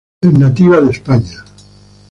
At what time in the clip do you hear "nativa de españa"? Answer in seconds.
0.33-1.43